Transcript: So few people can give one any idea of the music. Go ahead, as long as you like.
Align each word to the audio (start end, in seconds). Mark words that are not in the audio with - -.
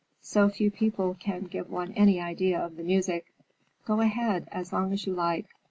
So 0.23 0.49
few 0.49 0.71
people 0.71 1.15
can 1.19 1.43
give 1.43 1.69
one 1.69 1.91
any 1.91 2.19
idea 2.19 2.59
of 2.59 2.75
the 2.75 2.81
music. 2.81 3.31
Go 3.85 4.01
ahead, 4.01 4.47
as 4.51 4.73
long 4.73 4.91
as 4.93 5.05
you 5.05 5.13
like. 5.13 5.45